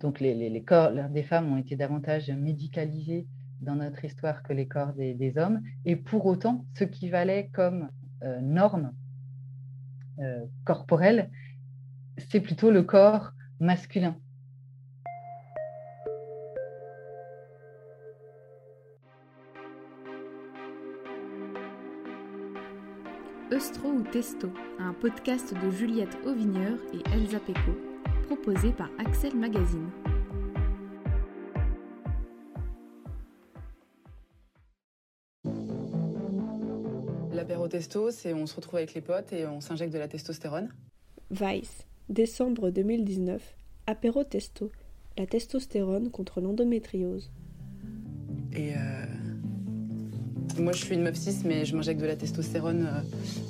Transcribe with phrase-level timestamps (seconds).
[0.00, 3.26] donc les, corps des femmes ont été davantage médicalisés
[3.60, 5.62] dans notre histoire que les corps des, hommes.
[5.84, 7.88] Et pour autant, ce qui valait comme
[8.22, 8.92] euh, norme
[10.18, 11.30] euh, corporelle,
[12.18, 14.16] c'est plutôt le corps masculin.
[23.52, 27.78] Eustro ou Testo, un podcast de Juliette Auvigneur et Elsa Pecot,
[28.26, 29.88] proposé par Axel Magazine.
[37.32, 40.70] L'apéro testo, c'est on se retrouve avec les potes et on s'injecte de la testostérone.
[41.30, 43.40] Vice, décembre 2019,
[43.86, 44.72] apéro testo,
[45.16, 47.30] la testostérone contre l'endométriose.
[48.52, 48.78] Et euh,
[50.58, 53.00] moi je suis une meuf cis mais je m'injecte de la testostérone euh,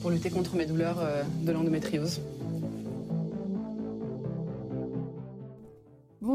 [0.02, 2.20] pour lutter contre mes douleurs euh, de l'endométriose.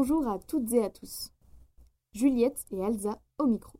[0.04, 1.30] Bonjour à toutes et à tous.
[2.10, 3.78] Juliette et Elsa au micro.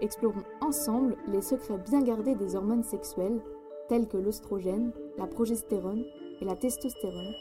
[0.00, 3.42] Explorons ensemble les secrets bien gardés des hormones sexuelles,
[3.88, 6.04] telles que l'oestrogène, la progestérone
[6.40, 7.34] et la testostérone,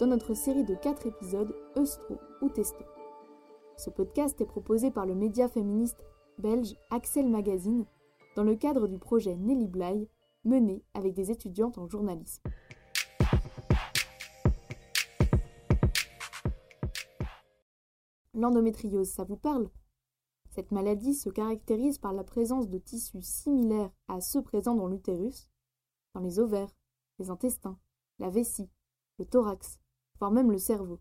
[0.00, 2.82] dans notre série de 4 épisodes Eustro ou Testo.
[3.76, 6.04] Ce podcast est proposé par le média féministe
[6.38, 7.84] belge Axel Magazine
[8.34, 10.08] dans le cadre du projet Nelly Bly
[10.44, 12.42] mené avec des étudiantes en journalisme.
[18.42, 19.70] L'endométriose, ça vous parle?
[20.50, 25.48] Cette maladie se caractérise par la présence de tissus similaires à ceux présents dans l'utérus,
[26.12, 26.74] dans les ovaires,
[27.20, 27.78] les intestins,
[28.18, 28.68] la vessie,
[29.20, 29.78] le thorax,
[30.18, 30.98] voire même le cerveau.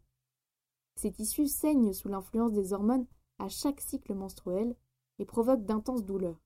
[0.98, 3.08] Ces tissus saignent sous l'influence des hormones
[3.40, 4.76] à chaque cycle menstruel
[5.18, 6.44] et provoquent d'intenses douleurs.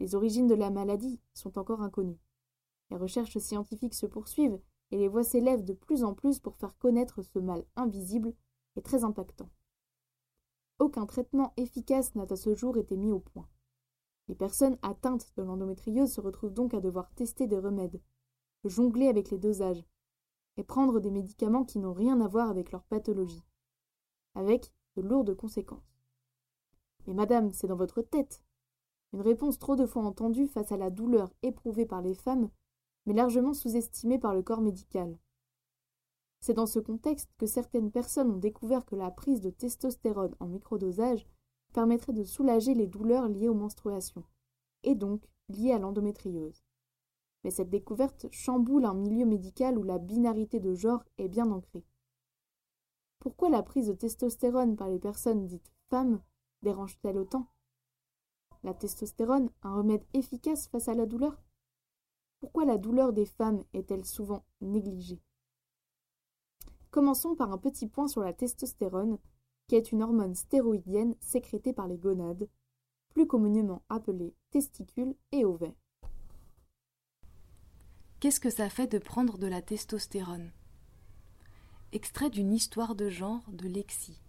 [0.00, 2.18] Les origines de la maladie sont encore inconnues.
[2.90, 6.76] Les recherches scientifiques se poursuivent et les voix s'élèvent de plus en plus pour faire
[6.78, 8.34] connaître ce mal invisible
[8.74, 9.48] et très impactant.
[10.82, 13.46] Aucun traitement efficace n'a à ce jour été mis au point.
[14.26, 18.02] Les personnes atteintes de l'endométriose se retrouvent donc à devoir tester des remèdes,
[18.64, 19.84] jongler avec les dosages,
[20.56, 23.44] et prendre des médicaments qui n'ont rien à voir avec leur pathologie,
[24.34, 26.00] avec de lourdes conséquences.
[27.06, 28.42] Mais madame, c'est dans votre tête.
[29.12, 32.50] Une réponse trop de fois entendue face à la douleur éprouvée par les femmes,
[33.06, 35.16] mais largement sous-estimée par le corps médical.
[36.42, 40.48] C'est dans ce contexte que certaines personnes ont découvert que la prise de testostérone en
[40.48, 41.24] microdosage
[41.72, 44.24] permettrait de soulager les douleurs liées aux menstruations,
[44.82, 46.64] et donc liées à l'endométriose.
[47.44, 51.86] Mais cette découverte chamboule un milieu médical où la binarité de genre est bien ancrée.
[53.20, 56.20] Pourquoi la prise de testostérone par les personnes dites femmes
[56.62, 57.46] dérange-t-elle autant?
[58.64, 61.40] La testostérone, un remède efficace face à la douleur?
[62.40, 65.22] Pourquoi la douleur des femmes est-elle souvent négligée?
[66.92, 69.16] Commençons par un petit point sur la testostérone,
[69.66, 72.46] qui est une hormone stéroïdienne sécrétée par les gonades,
[73.14, 75.72] plus communément appelée testicules et ovaires.
[78.20, 80.52] Qu'est-ce que ça fait de prendre de la testostérone?
[81.92, 84.20] Extrait d'une histoire de genre de Lexi.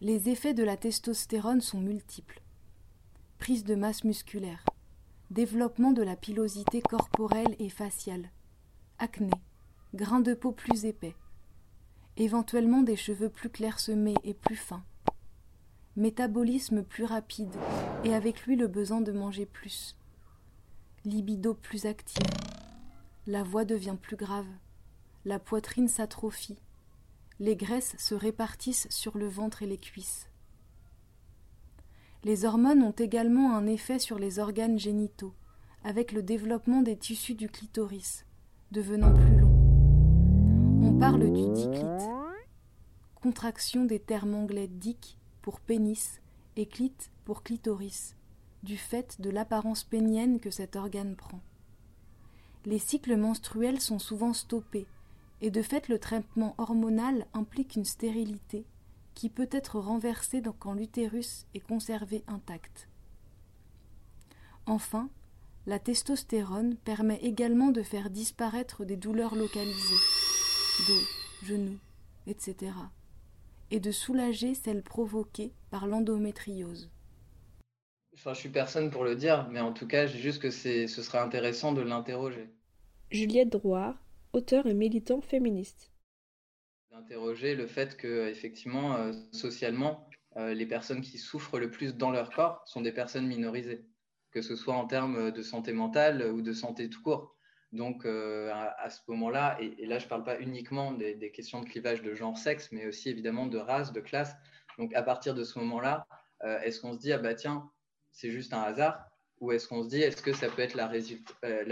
[0.00, 2.40] Les effets de la testostérone sont multiples.
[3.38, 4.64] Prise de masse musculaire,
[5.30, 8.30] développement de la pilosité corporelle et faciale,
[8.98, 9.30] acné,
[9.92, 11.14] grains de peau plus épais,
[12.16, 14.84] éventuellement des cheveux plus clairsemés et plus fins.
[15.96, 17.54] Métabolisme plus rapide
[18.04, 19.96] et avec lui le besoin de manger plus.
[21.04, 22.22] Libido plus active.
[23.26, 24.46] La voix devient plus grave.
[25.24, 26.58] La poitrine s'atrophie.
[27.38, 30.28] Les graisses se répartissent sur le ventre et les cuisses.
[32.24, 35.34] Les hormones ont également un effet sur les organes génitaux,
[35.84, 38.24] avec le développement des tissus du clitoris,
[38.72, 39.45] devenant plus longs
[40.86, 42.08] on parle du diclite,
[43.16, 46.20] contraction des termes anglais dic pour pénis
[46.54, 48.14] et clit pour clitoris,
[48.62, 51.40] du fait de l'apparence pénienne que cet organe prend.
[52.64, 54.86] Les cycles menstruels sont souvent stoppés,
[55.40, 58.64] et de fait le traitement hormonal implique une stérilité
[59.14, 62.88] qui peut être renversée quand l'utérus est conservé intact.
[64.66, 65.08] Enfin,
[65.66, 70.25] la testostérone permet également de faire disparaître des douleurs localisées
[70.86, 71.78] dos, genoux,
[72.26, 72.72] etc.,
[73.70, 76.90] et de soulager celles provoquées par l'endométriose.
[78.14, 80.86] Enfin, je suis personne pour le dire, mais en tout cas, j'ai juste que ce
[80.86, 82.48] serait intéressant de l'interroger.
[83.10, 83.96] Juliette Drouard,
[84.32, 85.92] auteur et militant féministe.
[86.90, 92.10] D'interroger le fait que, effectivement, euh, socialement, euh, les personnes qui souffrent le plus dans
[92.10, 93.84] leur corps sont des personnes minorisées,
[94.30, 97.35] que ce soit en termes de santé mentale ou de santé tout court.
[97.76, 102.02] Donc, à, ce moment-là, et, là, je ne parle pas uniquement des, questions de clivage
[102.02, 104.34] de genre-sexe, mais aussi évidemment de race, de classe.
[104.78, 106.06] Donc, à partir de ce moment-là,
[106.62, 107.70] est-ce qu'on se dit, ah bah tiens,
[108.12, 109.06] c'est juste un hasard?
[109.40, 110.86] Ou est-ce qu'on se dit, est-ce que ça peut être la,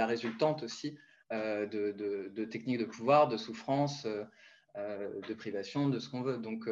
[0.06, 0.96] résultante aussi
[1.30, 4.06] de, techniques de pouvoir, de souffrance,
[4.76, 6.38] de privation, de ce qu'on veut?
[6.38, 6.68] Donc,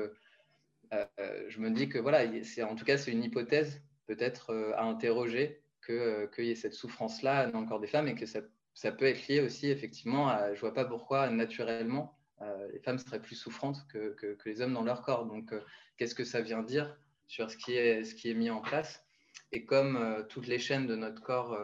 [1.48, 2.24] je me dis que voilà,
[2.68, 7.60] en tout cas, c'est une hypothèse peut-être à interroger qu'il y ait cette souffrance-là dans
[7.60, 8.40] le corps des femmes et que ça
[8.74, 12.98] ça peut être lié aussi effectivement à, je vois pas pourquoi naturellement euh, les femmes
[12.98, 15.26] seraient plus souffrantes que, les hommes dans leur corps.
[15.26, 15.60] Donc, euh,
[15.96, 16.96] qu'est-ce que ça vient dire
[17.26, 19.04] sur ce qui est, ce qui est mis en place?
[19.52, 21.58] Et comme euh, toutes les chaînes de notre corps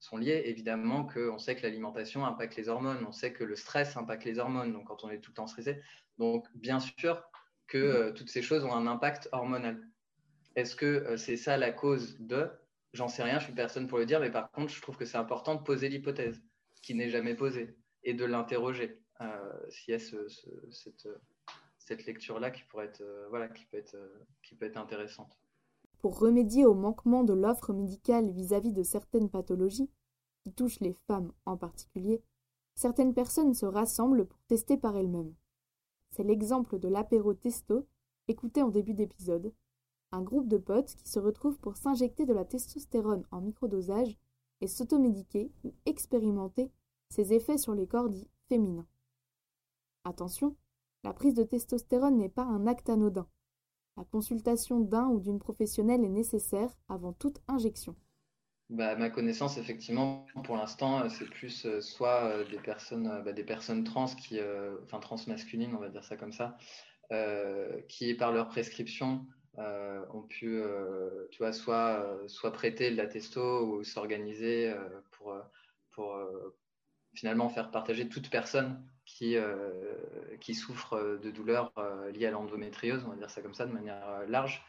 [0.00, 3.96] sont liées, évidemment qu'on sait que l'alimentation impacte les hormones, on sait que le stress
[3.96, 5.80] impacte les hormones, donc quand on est tout le temps stressé.
[6.18, 7.22] Donc, bien sûr
[7.66, 9.80] que toutes ces choses ont un impact hormonal.
[10.56, 12.50] Est-ce que c'est ça la cause de
[12.94, 15.04] J'en sais rien, je suis personne pour le dire, mais par contre, je trouve que
[15.04, 16.40] c'est important de poser l'hypothèse
[16.80, 22.86] qui n'est jamais posée et de l'interroger euh, s'il y a cette, lecture-là qui pourrait
[22.86, 25.36] être, euh, voilà, qui peut être, euh, qui peut être intéressante.
[25.98, 29.90] Pour remédier au manquement de l'offre médicale vis-à-vis de certaines pathologies,
[30.44, 32.22] qui touchent les femmes en particulier,
[32.76, 35.34] certaines personnes se rassemblent pour tester par elles-mêmes.
[36.10, 37.88] C'est l'exemple de l'apéro testo,
[38.28, 39.52] écouté en début d'épisode,
[40.14, 44.16] un groupe de potes qui se retrouvent pour s'injecter de la testostérone en microdosage
[44.60, 46.70] et s'automédiquer ou expérimenter
[47.10, 48.86] ses effets sur les corps dits féminins.
[50.04, 50.56] Attention,
[51.02, 53.26] la prise de testostérone n'est pas un acte anodin.
[53.96, 57.96] La consultation d'un ou d'une professionnelle est nécessaire avant toute injection.
[58.70, 63.32] Bah, ma connaissance, effectivement, pour l'instant, c'est plus euh, soit euh, des personnes, euh, bah,
[63.32, 64.38] des personnes trans qui,
[64.82, 66.56] enfin trans masculines, on va dire ça comme ça,
[67.88, 69.26] qui par leur prescription
[69.58, 74.74] euh, ont pu euh, tu vois, soit, euh, soit prêter de la testo ou s'organiser
[75.12, 75.36] pour,
[75.90, 76.18] pour
[77.14, 79.36] finalement faire partager toute personne qui,
[80.40, 81.72] qui souffre de douleurs
[82.12, 84.64] liées à l'endométriose, on va dire ça comme ça, de manière large,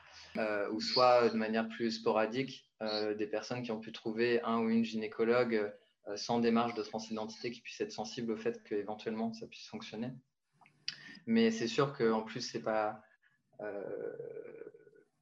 [0.72, 4.84] ou soit de manière plus sporadique, des personnes qui ont pu trouver un ou une
[4.84, 5.74] gynécologue
[6.16, 10.12] sans démarche de transidentité qui puisse être sensible au fait qu'éventuellement ça puisse fonctionner.
[11.26, 13.02] Mais c'est sûr qu'en plus, c'est pas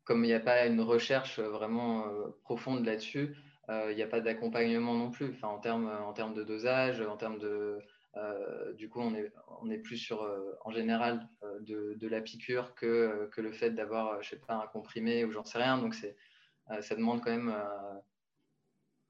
[0.04, 3.36] comme il n'y a pas une recherche vraiment euh, profonde là-dessus,
[3.70, 5.36] euh, il n'y a pas d'accompagnement non plus.
[5.44, 7.80] En termes en termes de dosage, en termes de
[8.16, 9.16] euh, du coup, on
[9.70, 10.30] est, plus sur,
[10.64, 11.28] en général,
[11.62, 15.44] de, la piqûre que, que le fait d'avoir, je sais pas, un comprimé ou j'en
[15.44, 15.80] sais rien.
[15.80, 16.16] Donc, c'est,
[16.82, 17.52] ça demande quand même,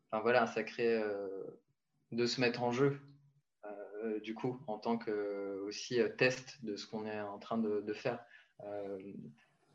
[0.09, 1.03] enfin voilà, un sacré
[2.13, 2.97] de se mettre en jeu,
[4.21, 8.23] du coup, en tant que aussi test de ce qu'on est en train de faire.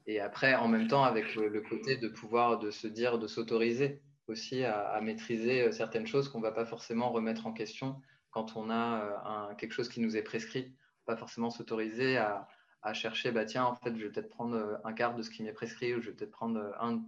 [0.08, 4.00] Et après, en même temps, avec le, côté de pouvoir de se dire, de s'autoriser
[4.26, 8.56] aussi à, maîtriser euh, certaines choses qu'on ne va pas forcément remettre en question quand
[8.56, 10.72] on a euh, quelque chose qui nous est prescrit.
[11.04, 12.48] Pas forcément s'autoriser à,
[12.94, 15.42] chercher, bah tiens, en fait, je vais peut-être prendre euh, un quart de ce qui
[15.42, 17.02] m'est prescrit ou je vais peut-être prendre un.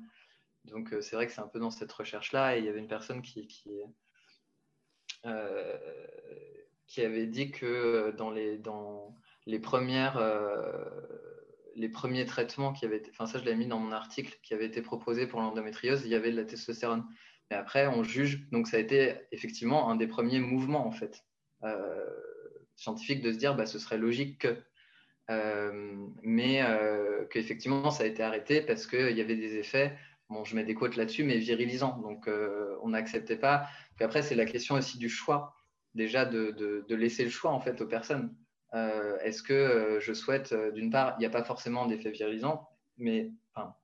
[0.67, 2.57] Donc, c'est vrai que c'est un peu dans cette recherche-là.
[2.57, 3.71] Et il y avait une personne qui, qui,
[6.87, 10.19] qui avait dit que dans les, dans les premières
[11.77, 14.55] les premiers traitements qui avaient été, enfin ça je l'ai mis dans mon article, qui
[14.55, 17.05] avait été proposé pour l'endométriose, il y avait de la testostérone.
[17.51, 21.25] Mais après, on juge, donc ça a été effectivement un des premiers mouvements en fait
[21.65, 22.07] euh,
[22.77, 24.57] scientifiques de se dire, bah, ce serait logique que,
[25.31, 29.97] euh, mais euh, qu'effectivement ça a été arrêté parce qu'il y avait des effets.
[30.29, 31.99] Bon, je mets des quotes là-dessus, mais virilisants.
[31.99, 32.31] Donc,
[32.83, 33.67] on n'acceptait pas.
[33.97, 35.57] Puis après, c'est la question aussi du choix.
[35.97, 36.53] Déjà, de,
[36.89, 38.33] de, laisser le choix en fait aux personnes.
[38.75, 42.11] Euh, est-ce que euh, je souhaite, euh, d'une part, il n'y a pas forcément d'effet
[42.11, 43.75] virilisant, mais enfin,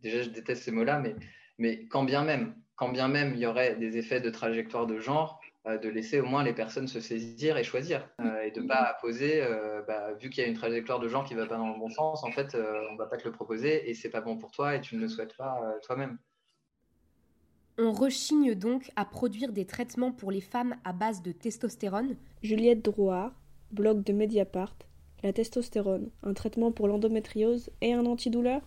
[0.00, 1.14] déjà je déteste ces mots-là, mais,
[1.58, 4.98] mais quand bien même, quand bien même il y aurait des effets de trajectoire de
[4.98, 8.08] genre, de laisser au moins les personnes se saisir et choisir
[8.42, 9.46] et de ne pas poser,
[9.86, 11.78] bah, vu qu'il y a une trajectoire de genre qui ne va pas dans le
[11.78, 14.36] bon sens, en fait, on ne va pas te le proposer et c'est pas bon
[14.36, 16.18] pour toi et tu ne le souhaites pas toi-même.
[17.78, 22.16] On rechigne donc à produire des traitements pour les femmes à base de testostérone.
[22.42, 23.32] Juliette Drouard,
[23.72, 24.76] blog de Mediapart,
[25.22, 28.60] la testostérone, un traitement pour l'endométriose et un antidouleur?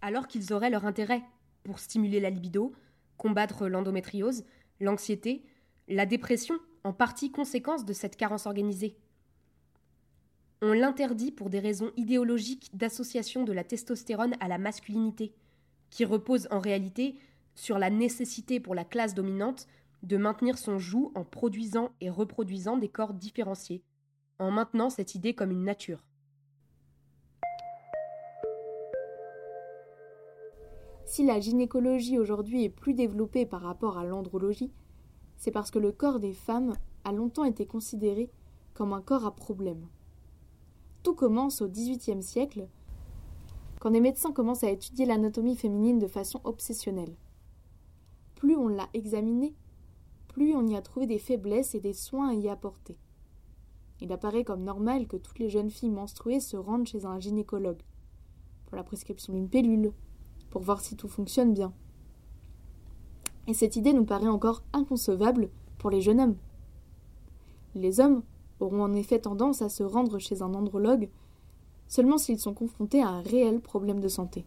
[0.00, 1.22] Alors qu'ils auraient leur intérêt
[1.64, 2.72] pour stimuler la libido,
[3.16, 4.44] combattre l'endométriose,
[4.80, 5.44] l'anxiété,
[5.88, 8.96] la dépression, en partie conséquence de cette carence organisée.
[10.60, 15.32] On l'interdit pour des raisons idéologiques d'association de la testostérone à la masculinité,
[15.90, 17.16] qui repose en réalité
[17.54, 19.66] sur la nécessité pour la classe dominante
[20.02, 23.82] de maintenir son joug en produisant et reproduisant des corps différenciés,
[24.38, 26.04] en maintenant cette idée comme une nature.
[31.04, 34.72] Si la gynécologie aujourd'hui est plus développée par rapport à l'andrologie,
[35.36, 36.74] c'est parce que le corps des femmes
[37.04, 38.30] a longtemps été considéré
[38.72, 39.88] comme un corps à problème.
[41.02, 42.66] Tout commence au XVIIIe siècle,
[43.78, 47.16] quand des médecins commencent à étudier l'anatomie féminine de façon obsessionnelle.
[48.36, 49.54] Plus on l'a examinée,
[50.28, 52.96] plus on y a trouvé des faiblesses et des soins à y apporter.
[54.02, 57.80] Il apparaît comme normal que toutes les jeunes filles menstruées se rendent chez un gynécologue,
[58.66, 59.92] pour la prescription d'une pilule,
[60.50, 61.72] pour voir si tout fonctionne bien.
[63.46, 66.36] Et cette idée nous paraît encore inconcevable pour les jeunes hommes.
[67.76, 68.24] Les hommes
[68.58, 71.08] auront en effet tendance à se rendre chez un andrologue
[71.86, 74.44] seulement s'ils sont confrontés à un réel problème de santé.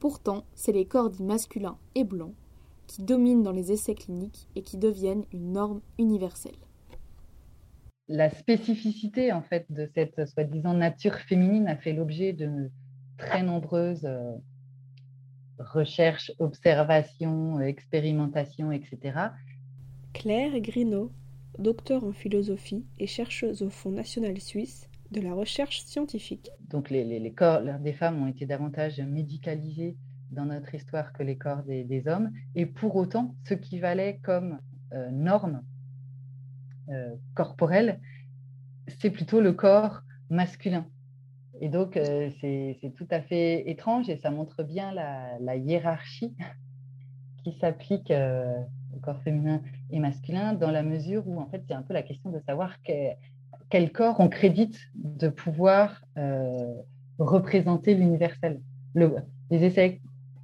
[0.00, 2.34] Pourtant, c'est les corps dits masculins et blancs
[2.88, 6.67] qui dominent dans les essais cliniques et qui deviennent une norme universelle.
[8.08, 12.70] La spécificité en fait de cette soi-disant nature féminine a fait l'objet de
[13.18, 14.32] très nombreuses euh,
[15.58, 19.18] recherches, observations, expérimentations, etc.
[20.14, 21.12] Claire Grino,
[21.58, 26.50] docteur en philosophie et chercheuse au Fonds national suisse de la recherche scientifique.
[26.70, 29.96] Donc les, corps des femmes ont été davantage médicalisés
[30.30, 34.58] dans notre histoire que les corps des, hommes, et pour autant, ce qui valait comme
[34.92, 35.62] euh, norme
[36.90, 38.00] euh, corporelle,
[39.00, 40.86] c'est plutôt le corps masculin.
[41.60, 46.34] Et donc, euh, c'est tout à fait étrange et ça montre bien la, hiérarchie
[47.44, 51.82] qui s'applique au corps féminin et masculin dans la mesure où, en fait, c'est un
[51.82, 52.76] peu la question de savoir
[53.70, 56.02] quel corps on crédite de pouvoir
[57.18, 58.60] représenter l'universel.
[58.94, 59.16] Le,
[59.50, 60.00] les essais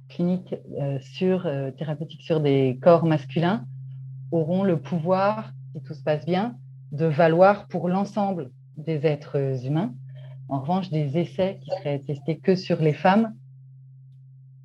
[0.09, 3.65] cliniques euh, sur, euh, thérapeutiques sur des corps masculins
[4.31, 6.57] auront le pouvoir, si tout se passe bien,
[6.93, 9.93] de valoir pour l'ensemble des êtres humains.
[10.47, 13.33] En revanche, des essais qui seraient testés que sur les femmes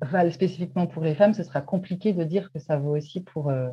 [0.01, 3.49] valent spécifiquement pour les femmes, ce sera compliqué de dire que ça vaut aussi pour,
[3.49, 3.69] euh,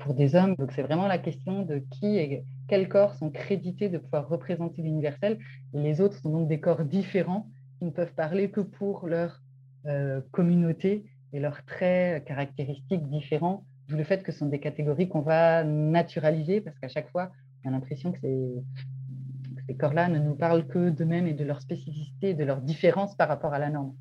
[0.00, 0.56] pour des hommes.
[0.56, 4.82] Donc c'est vraiment la question de qui et quels corps sont crédités de pouvoir représenter
[4.82, 5.38] l'universel.
[5.72, 7.48] Les autres sont donc des corps différents
[7.78, 9.40] qui ne peuvent parler que pour leur
[9.86, 15.08] euh, communautés et leurs traits caractéristiques différents, d'où le fait que ce sont des catégories
[15.08, 17.30] qu'on va naturaliser parce qu'à chaque fois,
[17.64, 22.34] on a l'impression que, ces corps-là ne nous parlent que d'eux-mêmes et de leur spécificité
[22.34, 23.94] de leur différence par rapport à la norme.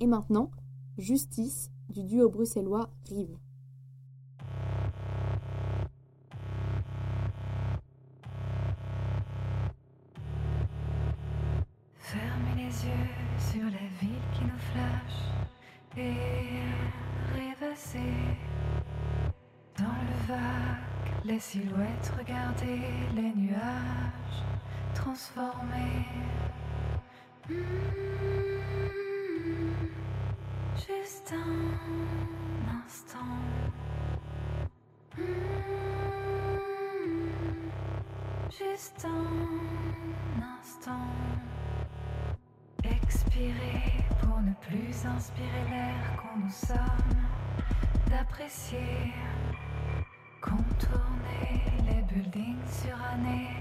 [0.00, 0.50] Et maintenant,
[0.98, 3.36] Justice du duo bruxellois Rive.
[21.40, 22.80] Silhouettes, regarder
[23.14, 24.44] les nuages
[24.94, 26.06] transformés.
[27.48, 27.54] Hmm,
[30.76, 31.78] juste un
[32.84, 33.18] instant.
[35.16, 35.22] Hmm,
[38.50, 41.08] juste un instant.
[42.84, 47.22] Expirer pour ne plus inspirer l'air qu'on nous sommes,
[48.10, 49.14] d'apprécier,
[50.40, 53.56] contourner les buildings surannés,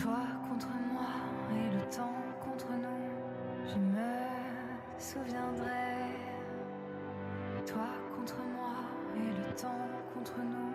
[0.00, 1.12] Toi contre moi
[1.50, 3.04] et le temps contre nous,
[3.68, 4.10] je me
[4.98, 5.43] souviendrai.
[9.62, 10.73] Contre nous.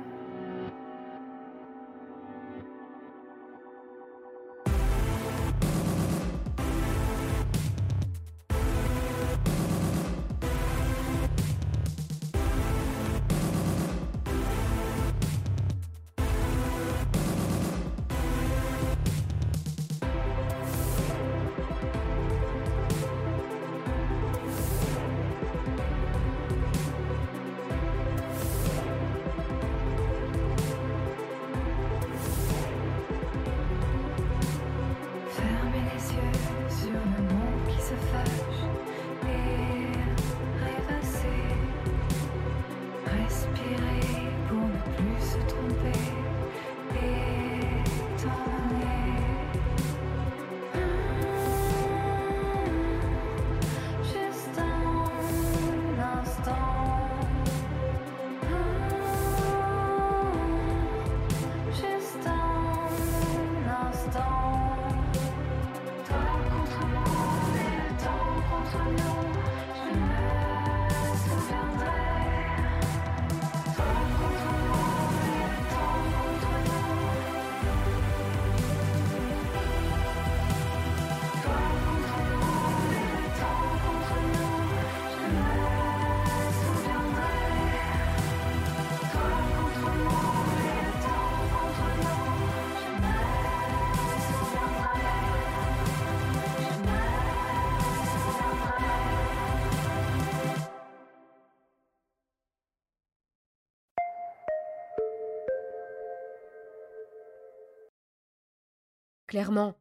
[109.30, 109.76] Clairement,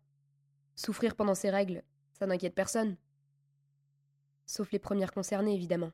[0.77, 2.99] souffrir pendant ses règles, ça n'inquiète personne.
[4.45, 5.91] Sauf les premières concernées, évidemment.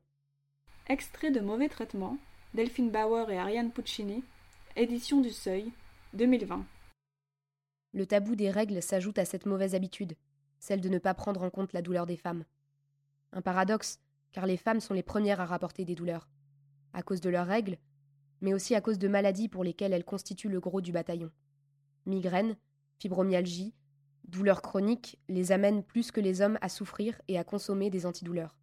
[0.88, 2.18] Extrait de Mauvais traitement,
[2.54, 4.25] Delphine Bauer et Ariane Puccini,
[4.75, 5.70] édition du Seuil,
[6.14, 6.66] 2020.
[7.92, 10.16] Le tabou des règles s'ajoute à cette mauvaise habitude,
[10.58, 12.44] celle de ne pas prendre en compte la douleur des femmes.
[13.30, 14.00] Un paradoxe,
[14.32, 16.28] car les femmes sont les premières à rapporter des douleurs,
[16.92, 17.78] à cause de leurs règles,
[18.40, 21.30] mais aussi à cause de maladies pour lesquelles elles constituent le gros du bataillon.
[22.04, 22.56] Migraines,
[22.98, 23.74] fibromyalgie,
[24.24, 28.58] douleurs chroniques les amènent plus que les hommes à souffrir et à consommer des antidouleurs.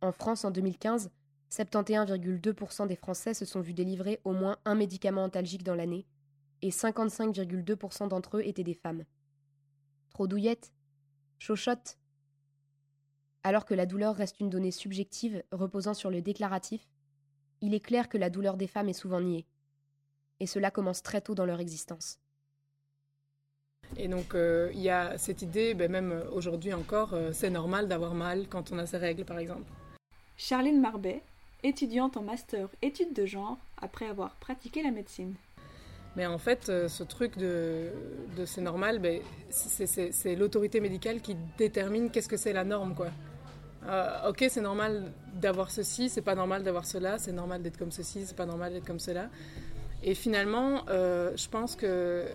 [0.00, 1.10] En France, en 2015,
[1.50, 6.06] 71,2% des Français se sont vus délivrer au moins un médicament antalgique dans l'année,
[6.62, 9.04] et 55,2% d'entre eux étaient des femmes.
[10.10, 10.72] Trop douillette?
[11.38, 11.98] Chochotte?
[13.44, 16.88] Alors que la douleur reste une donnée subjective reposant sur le déclaratif,
[17.60, 19.46] il est clair que la douleur des femmes est souvent niée.
[20.40, 22.20] Et cela commence très tôt dans leur existence.
[23.96, 27.88] Et donc euh, il y a cette idée, ben, même aujourd'hui encore, euh, c'est normal
[27.88, 29.70] d'avoir mal quand on a ses règles par exemple.
[30.36, 31.22] Charline Marbet,
[31.62, 35.34] étudiante en master études de genre après avoir pratiqué la médecine.
[36.16, 37.90] Mais en fait, euh, ce truc de,
[38.36, 43.08] de c'est normal, ben, c'est l'autorité médicale qui détermine qu'est-ce que c'est la norme, quoi.
[43.86, 47.92] Euh, ok, c'est normal d'avoir ceci, c'est pas normal d'avoir cela, c'est normal d'être comme
[47.92, 49.28] ceci, c'est pas normal d'être comme cela.
[50.02, 52.26] Et finalement, euh, je pense que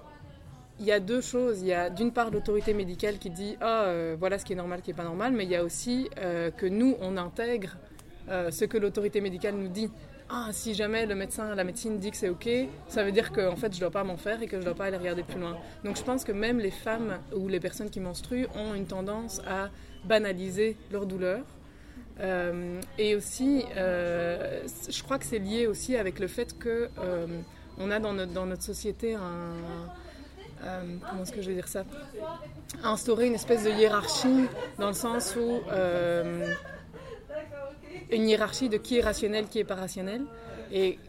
[0.79, 1.61] il y a deux choses.
[1.61, 4.79] Il y a d'une part l'autorité médicale qui dit ah voilà ce qui est normal,
[4.79, 7.77] ce qui est pas normal, mais il y a aussi que nous on intègre
[8.27, 9.89] ce que l'autorité médicale nous dit
[10.29, 12.49] ah, si jamais le médecin, la médecine dit que c'est ok,
[12.87, 14.73] ça veut dire qu'en en fait je dois pas m'en faire et que je dois
[14.73, 15.57] pas aller regarder plus loin.
[15.83, 19.41] Donc je pense que même les femmes ou les personnes qui menstruent ont une tendance
[19.47, 19.69] à
[20.05, 21.43] banaliser leur douleur.
[22.19, 27.27] Euh, et aussi, euh, je crois que c'est lié aussi avec le fait que euh,
[27.77, 29.55] on a dans notre, dans notre société un,
[31.09, 31.83] comment est-ce que je vais dire ça?
[32.83, 34.47] Instaurer une espèce de hiérarchie
[34.79, 35.61] dans le sens où
[38.11, 40.23] une hiérarchie de qui est rationnel, qui est pas rationnel.
[40.71, 40.99] Et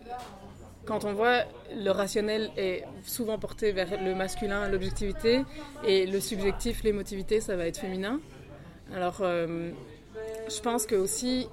[0.84, 5.44] quand on voit le rationnel est souvent porté vers le masculin, l'objectivité,
[5.86, 8.20] et le subjectif, l'émotivité, ça va être féminin.
[8.94, 9.70] Alors, euh,
[10.48, 11.48] je pense que aussi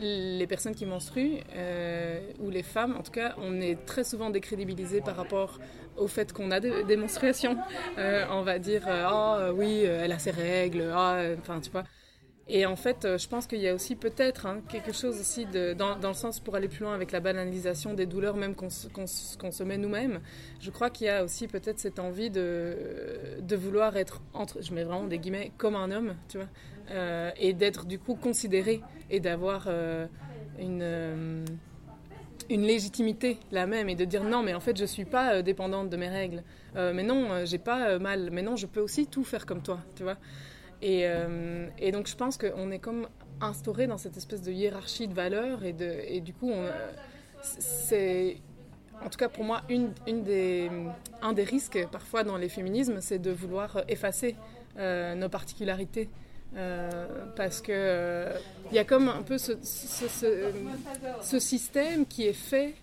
[0.00, 4.30] les personnes qui menstruent, euh, ou les femmes en tout cas, on est très souvent
[4.30, 5.58] décrédibilisé par rapport
[5.96, 7.56] au fait qu'on a des, menstruations.
[7.98, 11.84] Euh, on va dire, ah oh, oui, elle a ses règles, ah, enfin, tu vois.
[12.48, 15.46] Et en fait, euh, je pense qu'il y a aussi peut-être hein, quelque chose aussi
[15.46, 18.68] dans, dans, le sens pour aller plus loin avec la banalisation des douleurs même qu'on
[18.68, 20.20] se met nous-mêmes.
[20.60, 22.76] Je crois qu'il y a aussi peut-être cette envie de,
[23.40, 26.48] de vouloir être, entre, je mets vraiment des guillemets, comme un homme, tu vois,
[26.90, 30.06] euh, et d'être du coup considéré et d'avoir euh,
[30.58, 31.44] une,
[32.50, 35.90] une légitimité la même et de dire non, mais en fait, je suis pas dépendante
[35.90, 36.42] de mes règles.
[36.74, 38.30] mais non, j'ai pas mal.
[38.32, 40.16] Mais non, je peux aussi tout faire comme toi, tu vois.
[40.84, 43.06] Euh, et, donc je pense qu'on est comme
[43.40, 45.74] instauré dans cette espèce de hiérarchie de valeurs et,
[46.08, 46.50] et du coup
[47.42, 48.36] c'est
[49.00, 50.70] en tout cas pour moi une, une, des,
[51.22, 54.36] un des risques parfois dans les féminismes c'est de vouloir effacer
[54.78, 56.08] euh, nos particularités.
[56.54, 58.28] Euh, parce que
[58.70, 62.74] il y a comme un peu ce, ce, système qui est fait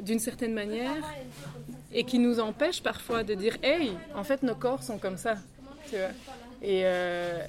[0.00, 1.02] d'une certaine manière
[1.92, 5.36] et qui nous empêche parfois de dire hey en fait nos corps sont comme ça
[6.62, 7.44] et, euh,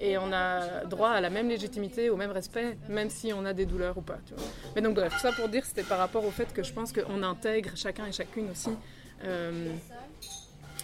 [0.00, 3.52] et on a droit à la même légitimité, au même respect, même si on a
[3.52, 4.18] des douleurs ou pas.
[4.74, 6.92] Mais donc bref, tout ça pour dire, c'était par rapport au fait que je pense
[6.92, 8.70] qu'on intègre chacun et chacune aussi
[9.24, 9.72] euh,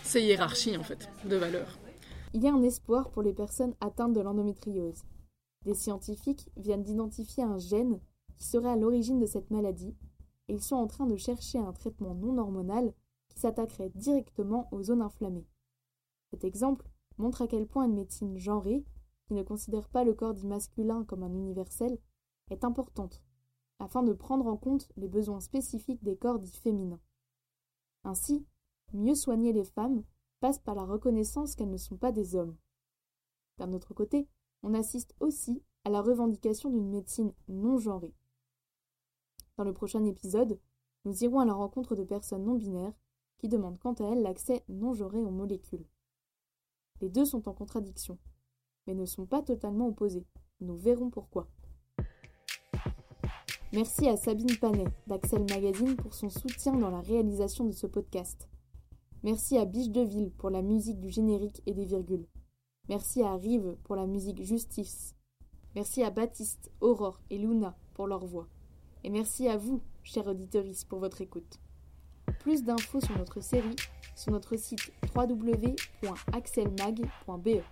[0.02, 1.78] ces hiérarchies en fait de valeurs.
[2.34, 5.04] Il y a un espoir pour les personnes atteintes de l'endométriose.
[5.64, 8.00] Des scientifiques viennent d'identifier un gène
[8.36, 9.96] qui serait à l'origine de cette maladie
[10.48, 12.92] et ils sont en train de chercher un traitement non hormonal
[13.28, 15.46] qui s'attaquerait directement aux zones inflammées.
[16.30, 18.84] Cet exemple montre à quel point une médecine genrée,
[19.26, 21.98] qui ne considère pas le corps dit masculin comme un universel,
[22.50, 23.22] est importante,
[23.78, 27.00] afin de prendre en compte les besoins spécifiques des corps dits féminins.
[28.04, 28.46] Ainsi,
[28.92, 30.02] mieux soigner les femmes
[30.40, 32.56] passe par la reconnaissance qu'elles ne sont pas des hommes.
[33.58, 34.28] D'un autre côté,
[34.62, 38.14] on assiste aussi à la revendication d'une médecine non genrée.
[39.56, 40.58] Dans le prochain épisode,
[41.04, 42.94] nous irons à la rencontre de personnes non binaires
[43.38, 45.86] qui demandent quant à elles l'accès non genré aux molécules.
[47.00, 48.18] Les deux sont en contradiction,
[48.86, 50.26] mais ne sont pas totalement opposés.
[50.60, 51.48] Nous verrons pourquoi.
[53.72, 58.47] Merci à Sabine Panet d'Axel Magazine pour son soutien dans la réalisation de ce podcast.
[59.22, 62.26] Merci à Biche Deville pour la musique du générique et des virgules.
[62.88, 65.14] Merci à Rive pour la musique Justice.
[65.74, 68.48] Merci à Baptiste, Aurore et Luna pour leur voix.
[69.04, 71.60] Et merci à vous, chers auditeurs, pour votre écoute.
[72.40, 73.76] Plus d'infos sur notre série
[74.18, 77.62] sur notre site www.axelmag.be.